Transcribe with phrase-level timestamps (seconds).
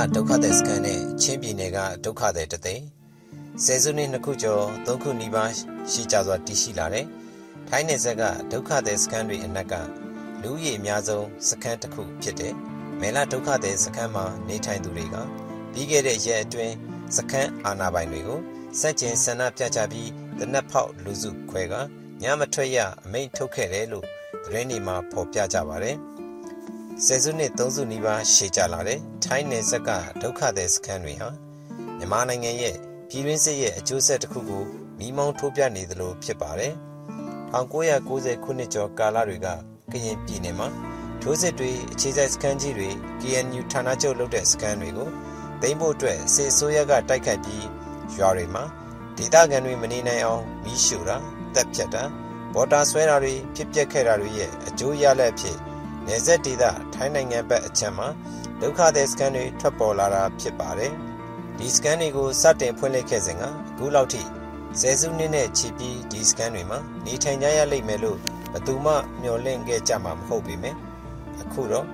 [0.00, 2.84] လဒုက္ခသည်စခန်းနဲ့ချင်းပြည်နယ်ကဒုက္ခသည်တသိန်း
[3.64, 5.52] ဆယ်စုနှစ်နှစ်ခုကျော်သုံးခုနီးပါး
[5.90, 7.06] ရှိကြစွာတည်ရှိလာတဲ့
[7.68, 9.74] ထိုင်းနယ်စပ်ကဒုက္ခသည်စခန်းတွေအနက်က
[10.42, 12.52] လူဦးရေအများဆုံးစခန်းတစ်ခုဖြစ်တဲ့
[13.00, 15.16] မဲလဒုက္ခသည်စခန်းမှာနေထိုင်သူတွေက
[15.72, 16.74] ပြီးခဲ့တဲ့ရက်အတွင်း
[17.16, 18.40] စခန်းအာဏာပိုင်တွေကို
[18.80, 21.74] စက်ကျင်ဆန္ဒပြကြပြီးတနက်ဖောက်လူစုခွဲက
[22.22, 24.06] ညမထွက်ရအမိန့်ထုတ်ခဲ့တယ်လို့
[24.44, 25.96] သတင်းတွေမှာဖော်ပြကြပါတယ်
[27.06, 29.90] ဆယ်စုနှစ်သုံးစုနီးပါးရှေ့ကြလာတဲ့ထိုင်းနယ်စပ်က
[30.22, 31.28] ဒုက္ခသည်စခန်းတွေဟာ
[31.98, 32.76] မြန်မာနိုင်ငံရဲ့
[33.08, 34.64] ပြည်တွင်းစစ်ရဲ့အကျိုးဆက်တစ်ခုကို
[34.98, 36.74] မိမောင်းထိုးပြနေသလိုဖြစ်ပါတယ်
[37.54, 39.48] 1990ခုနှစ်ကျော်ကာလတွေက
[39.92, 40.68] ကရင်ပြည်နယ်မှာ
[41.22, 42.88] ထိုးစစ်တွေအခြေစိုက်စခန်းကြီးတွေ
[43.20, 45.08] KNU ဌာနချုပ်လုပ်တဲ့စခန်းတွေကို
[45.62, 47.66] သိမ်းဖို့အတွက်စစ်ဆိုးရကတိုက်ခိုက်ပြီး
[48.18, 48.64] ရွာတွေမှာ
[49.16, 51.16] ဒေသခံတွေမနေနိုင်အောင်မီးရှို့တာ
[51.54, 52.02] တပ်ဖြတ်တာ
[52.54, 55.58] ဘော်တာဆွဲတာတွေဖြစ်ပျက်ခဲ့တာတွေရဲ့အကျိုးရလဒ်ဖြစ်
[56.10, 58.08] နေဆက်ဒေသထိုင်းနိုင်ငံဘက်အချက်မှာ
[58.60, 60.92] ဒုက္ခသည်စခန်းတွေထွက်ပေါ်လာတာဖြစ်ပါတယ်
[61.58, 64.22] ဒီစကန်တွေကိုစတင်ဖွင့်လှစ်ခဲ့စဉ်ကအခုလောက်ထိ
[64.80, 68.18] ဆယ်စုနှစ်နဲ့ချီပြီးဒီစကန်တွေမှာနေထိုင်ကြရလိမ့်မယ်လို့
[68.52, 70.74] ဘယ်သူမှမျှော်လင့်ခဲ့ကြမှာမဟုတ်ပေမဲ့
[71.42, 71.86] အခုတော့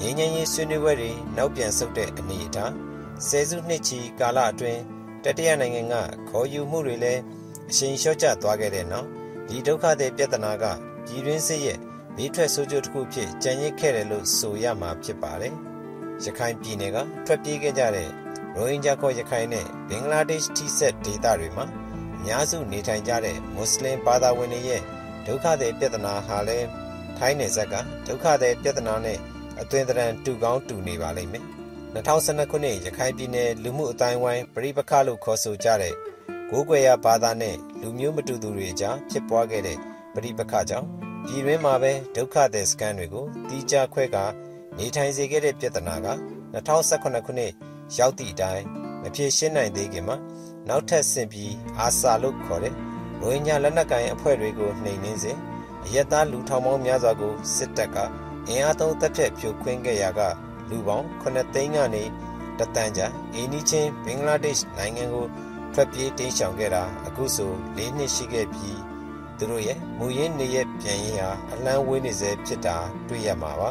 [0.00, 2.72] ငင်းငင်းရေးဆွေးနွေးပွဲတွေနောက်ပြန်ဆုတ်တဲ့အနေအထား
[3.28, 4.80] ဆယ်စုနှစ်ချီကာလအတွင်း
[5.24, 5.94] တတိယနိုင်ငံက
[6.28, 7.20] ခေါ်ယူမှုတွေလည်း
[7.70, 9.06] အရှိန်လျှော့ကျသွားခဲ့တဲ့နောက်
[9.48, 10.64] ဒီဒုက္ခတွေပြဿနာက
[11.06, 11.78] ပြည်တွင်းစစ်ရဲ့
[12.16, 15.54] ဘေးထွက်ဆိုးကျိုးတစ်ခုဖြစ်ကြံရစ်ခဲ့တယ်လို့ဆိုရမှာဖြစ်ပါတယ်။
[16.24, 18.08] ရခိုင်ပြည်နယ်ကထွက်ပြေးခဲ့ကြတဲ့
[18.56, 21.66] ရိုဟင်ဂျာခေါ်ရခိုင်နဲ့ဘင်္ဂလားဒေ့ရှ်ထိစပ်ဒေသတွေမှာ
[22.16, 24.82] အများစုနေထိုင်ကြတဲ့မွတ်စလင်ဘာသာဝင်တွေရဲ့
[25.26, 26.66] ဒုက္ခသည်ပြဿနာဟာလည်း
[27.18, 27.74] ထိုင်းနယ်စပ်က
[28.06, 29.18] ဒုက္ခသည်ပြဿနာနဲ့
[29.60, 31.44] အသွင်သဏ္ဍာန်တူကောင်းတူနေပါလိမ့်မယ်
[31.94, 35.94] 2012ခုနှစ်ရခိုင်ပြည်နယ်လူမှုအတိုင်းဝိုင်းပြည်ပခလို့ခေါ်ဆိုကြတဲ့
[36.50, 39.78] ကိုးကွယ်ရဘာသာနဲ့လူမျိုးမတူသူတွေအကြားဖြစ်ပွားခဲ့တဲ့
[40.14, 40.88] ပြည်ပခကြောင့်
[41.24, 44.16] ပြည်တွင်းမှာပဲဒုက္ခသည်စခန်းတွေကိုတီးခြားခွဲက
[44.78, 46.08] နေထိုင်စေခဲ့တဲ့ပြဿနာက
[46.54, 47.52] 2018ခုနှစ်
[47.96, 48.64] ရောက်သည့်အတိုင်း
[49.02, 50.16] မဖြေရှင်းနိုင်သေးခင်မှာ
[50.68, 52.74] နောက်ထပ်ဆင်ပြီးအာဆာလို့ခေါ်တဲ့
[53.22, 55.38] ရိုဟင်ဂျာလက်နက်ကိုင်အဖွဲ့တွေကိုနှိမ်နင်းစဉ်
[55.84, 57.96] အယက်သားလူထောင်ပေါင်းများစွာကိုစစ်တပ်က
[58.48, 60.20] အင်အားသုံးတပ်ဖြတ်ဖြိုခွင်းခဲ့ရာက
[60.70, 62.04] လူပေါင်း9သိန်းကနေ
[62.58, 65.26] တတန်းကြာအင်းနီချင်းဘင်္ဂလားဒေ့ရှ်နိုင်ငံကို
[65.74, 68.89] ထွက်ပြေးတိမ်းရှောင်ခဲ့တာအခုဆို၄နှစ်ရှိခဲ့ပြီး
[69.40, 72.76] သူတို့ရဲ့မူရင်းနေရပြန်ရင်ဟာအလန်းဝေးနေစေဖြစ်တာ
[73.08, 73.70] တွေ့ရမှာပါ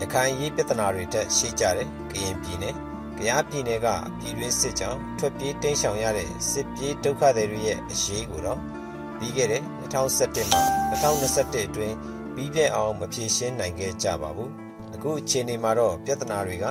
[0.00, 2.74] ရခိုင်ရေးပြဿနာတွေတက်ရှိကြတဲ့ကရင်ပြည်နယ်
[3.18, 3.88] ကယားပြည်နယ်က
[4.18, 8.60] ပြည်တွင်းစစ်ကြောင့်ထွက်ပြေးတိမ်းရှောင်ရတဲ့စစ်ပြေးဒုက္ခသည်တွေရဲ့အရေးကိုတော့
[9.18, 10.58] ပြီးခဲ့တဲ့2017မှ
[11.02, 11.94] 2021အတွင်း
[12.34, 14.50] ပြီးပြည့်အောင်မဖြေရှင်းနိုင်ခဲ့ကြပါဘူး
[14.94, 16.64] အခုအချိန်ဒီမှာတော့ပြဿနာတွေက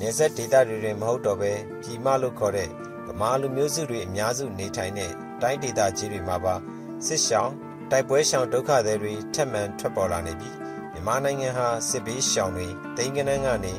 [0.00, 1.52] နေဆက်ဒေသတွေတွင်မဟုတ်တော့ပဲ
[1.82, 2.68] ပြည်မလို့ခေါ်တဲ့
[3.06, 5.10] ဗမာလူမျိုးစုတွေအများစုနေထိုင်တဲ့
[5.42, 6.54] တိုင်းဒေသကြီးတွေမှာပါ
[7.06, 7.54] စစ်ရှောင်း
[7.90, 10.56] တိုက်ပွဲရှောင်ဒုက္ခသည်တွေထက်မှန်ထွက်ပေါ်လာနေပြီး
[10.92, 13.74] မြန်မာနိုင်ငံဟာစစ်ဘေးရှောင်တွေတိမ်ကနန်းကနေ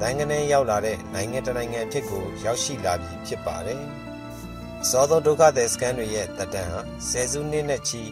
[0.00, 3.82] နိုင်ငံနဲ့ရောက်လာတဲ့နိုင်ငံတနိုင်ငံဖြစ်ကိုရောက်ရှိလာပြီဖြစ်ပါတယ်။
[4.88, 8.02] စောသောဒုက္ခသည်စကန်တွေရဲ့တက်တန်ဟာဆယ်စုနှစ်နဲ့ချီ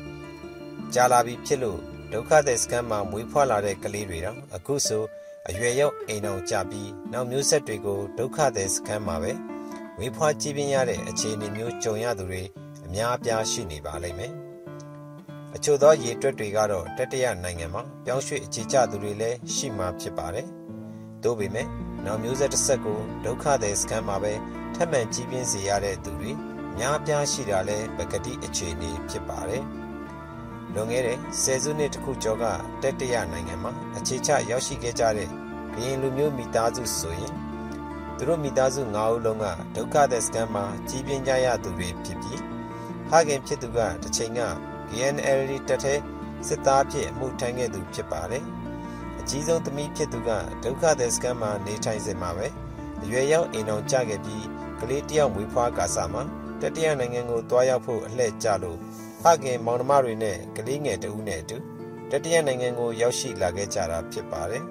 [0.95, 1.79] ကြာလာပြီဖြစ်လို့
[2.13, 5.05] ဒုက္ခသည်စကန်မှာမွေးဖွားလာတဲ့ကလေးတွေတော့အခုဆို
[5.49, 9.33] အရွယ်ရောက်အိမ်အောင်ကြပြီးနောက်မျိုးဆက်တွေကိုဒုက္ခသည်စကန်မှာပဲ
[9.99, 12.43] ဝေးဖွားကြည့်ပြင်းရတဲ့အခြေအနေမျိုးကြုံရသူတွေ
[12.87, 14.35] အများအပြားရှိနေပါလိမ့်မယ်။
[15.57, 20.47] အချို့သောရေတွက်တွေကတော့တတရနိုင်ငံမှာပြောင်းရွှေ့အခြေချသူတွေလည်းရှိမှဖြစ်ပါတယ်။
[21.23, 21.67] သို့ပေမဲ့
[22.05, 24.33] နောက်မျိုးဆက်တစ်ဆက်ကိုဒုက္ခသည်စခန်းမှာပဲ
[24.75, 26.33] ထပ်မံကြီးပြင်းစေရတဲ့သူတွေ
[26.79, 29.65] များပြားရှိတာလဲပကတိအခြေအနေဖြစ်ပါတယ်။
[30.75, 32.45] လွန်ခဲ့တဲ့ဆယ်စုနှစ်တခုကျော်က
[32.83, 35.29] တက်တရနိုင်ငံမှာအခြေချရောက်ရှိခဲ့ကြတဲ့
[35.75, 37.35] ကရင်လူမျိုးမိသားစုဆိုရင်
[38.17, 42.41] သူတို့မိသားစု၅ဦးလုံးကဒုက္ခသည်စခန်းမှာကြီးပြင်းကြရသူတွေဖြစ်ပြီး
[43.09, 44.41] ဖခင်ဖြစ်သူကတစ်ချိန်က
[44.91, 45.99] GNL တက်တဲ့
[46.49, 48.45] စစ်သားဖြစ်အမှုထမ်းခဲ့သူဖြစ်ပါတယ်။
[49.31, 50.31] ကြီးဆုံးသမီးဖြစ်သူက
[50.65, 52.47] ဒုက္ခသည်စခန်းမှာနေထိုင်စဉ်မှာပဲ
[53.03, 54.45] အရွယ်ရောက်အိမ်အောင်ကြခဲ့ပြီး
[54.81, 56.23] ကလေးတယောက်မွေးဖွားကာစမှာ
[56.61, 58.79] တတိယနိုင်ငံကိုတွားရောက်ဖို့အလှည့်ကျလို့
[59.23, 61.57] ဖခင်မောင်နှမတွေနဲ့ကလေးငယ်တဦးနဲ့အတူ
[62.11, 64.63] တတိယနိုင်ငံကိုရောက်ရှိလာခဲ့ကြတာဖြစ်ပါတယ်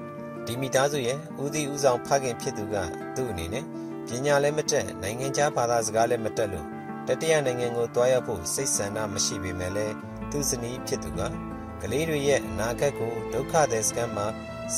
[0.46, 2.76] ဒီမိသားစုရဲ့ဦးစီးဦးဆောင်ဖခင်ဖြစ်သူက
[3.16, 3.66] သူ့အနေနဲ့
[4.08, 6.66] ပညာလည်းမတက်နိုင်ငံခြားဘာသာစကားလည်းမတက်လို့
[7.08, 9.96] တတိယနိုင်ငံကိုတွားရောက်ဖို့စိတ်ဆန္ဒမရှိပေမဲ့လည်း
[10.32, 11.22] သူ့ဇနီးဖြစ်သူက
[11.82, 14.28] ကလေးတွေရဲ့အနာဂတ်ကိုဒုက္ခသည်စခန်းမှာ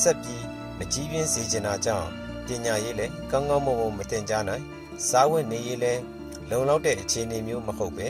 [0.00, 0.44] ဆက်ပြီး
[0.78, 2.08] မကြီးပြင်းစေချင်တာကြောင့်
[2.46, 4.64] ပညာရေးလည်းကောင်းကောင်းမွန်မွန်မတင်ကြနိုင်
[5.08, 6.02] စားဝတ်နေရေးလည်း
[6.50, 8.06] လုံလောက်တဲ့အခြေအနေမျိုးမဟုတ်ပဲ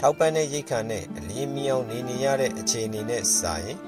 [0.00, 3.78] ထောက်ပံ့တဲ့ရိတ်ခါနဲ့အလင်းမြောင်နေနေရတဲ့အခြေအနေနဲ့စာရင်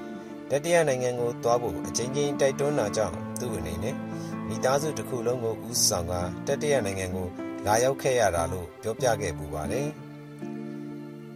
[0.49, 3.95] တတိယနိုင်ငံကိုသွားဖို့အချင်းချင်းတိုက်တွန်းတာကြောင့်သူ့အနေနဲ့
[4.47, 6.13] မိသားစုတစ်ခုလုံးကိုဦးဆောင်က
[6.47, 7.27] တတိယနိုင်ငံကို
[7.65, 9.89] လာရောက်ခဲ့ရတာလို့ပြောပြခဲ့ပူပါတယ်။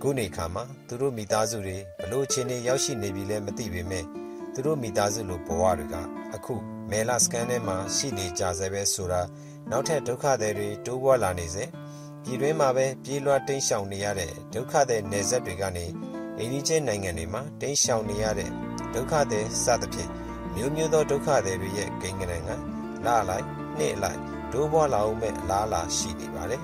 [0.05, 4.05] ခုနေခါမှာသူတို့မိသားစုတွေဘလို့ချင်းနေရောက်ရှိနေပြီလဲမသိပေမဲ့
[4.53, 5.95] သူတို့မိသားစုလိုဘဝတွေက
[6.35, 6.53] အခု
[6.89, 9.21] မဲလာစကန်ထဲမှာရှိနေကြဆဲပဲဆိုတာ
[9.69, 11.63] နောက်ထပ်ဒုက္ခသည်တွေတိုးပွားလာနေစေ
[12.23, 15.85] ပြည်တွင်းမှာပဲပြေးလွှားတိမ်းရှောင်နေရတဲ့ဒုက္ခသည်နယ်စပ်တွေကနေ
[16.38, 18.50] အိန္ဒိချင်းနိုင်ငံတွေမှာတိမ်းရှောင်နေရတဲ့
[18.94, 20.11] ဒုက္ခသည်စသဖြင့်
[20.55, 22.51] မျိုးမျိုးသောဒုက္ခသည်တွေရဲ့ကိန်းဂဏန်းက
[23.05, 23.45] လာလိုက်
[23.77, 24.19] နှစ်လိုက်
[24.51, 26.63] တိုးပွားလာအောင်မဲ့အလားအလာရှိနေပါတယ်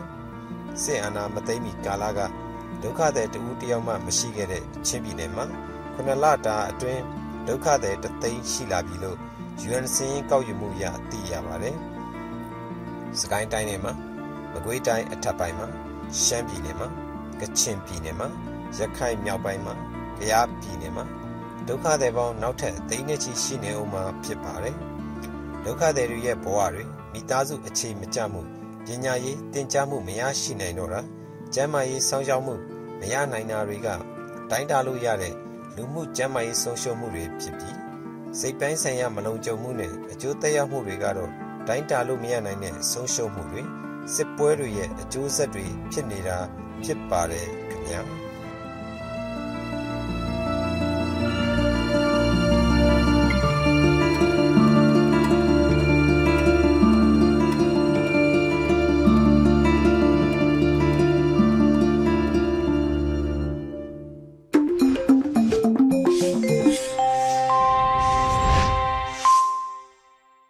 [0.83, 2.19] စစ်အာဏာမသိမ်းမီကာလက
[2.84, 5.46] ဒုက္ခသည်တဦးတယောက်မှမရှိခဲ့တဲ့ချင်းပြည်နယ်မှာ
[5.94, 7.02] ခုနှစ်လတာအတွင်း
[7.48, 9.18] ဒုက္ခသည်တသိန်းရှိလာပြီလို့
[9.68, 11.76] UN စင်းကောက်ယူမှုရသိရပါတယ်။
[13.20, 13.94] စကိုင်းတိုင်းနယ်မှာ
[14.54, 15.68] မကွေးတိုင်းအထက်ပိုင်းမှာ
[16.24, 16.88] ရှမ်းပြည်နယ်မှာ
[17.42, 18.28] ကချင်ပြည်နယ်မှာ
[18.78, 19.74] ရခိုင်မြောက်ပိုင်းမှာ
[20.20, 21.06] ကယားပြည်နယ်မှာ
[21.68, 24.75] ဒုက္ခသည်ပေါင်းနောက်ထပ်သိန်းနဲ့ချီရှိနေအောင်မှာဖြစ်ပါတယ်။
[25.66, 26.84] ဒုက္ခသည်တွေရဲ့ဘဝတွေ
[27.14, 28.42] မိသားစုအခြေမကျမှု
[28.86, 31.02] ပညာရေးတင် जा မှုမရရှိနိုင်တော့တာ
[31.54, 32.56] ကျန်းမာရေးစောင့်ရှောက်မှု
[33.00, 33.88] မရနိုင်တာတွေက
[34.50, 35.34] တိုင်းတာလို့ရတဲ့
[35.75, 37.78] လူမှုကျန်းမာရေးဆုံးရှုံးမှုတွေဖြစ်ပြီး
[38.40, 41.31] စိတ်ပိုင်းဆိုင်ရာမလုံခြုံမှုနဲ့အကျိုးသက်ရောက်မှုတွေကတော့
[41.68, 43.63] တိုင်းတာလို့မရနိုင်တဲ့ဆုံးရှုံးမှုတွေ
[44.16, 46.38] စစ်ပွဲတွေရဲ့အကျိုးဆက်တွေဖြစ်နေတာ
[46.84, 48.29] ဖြစ်ပါတယ်ခင်ဗျာ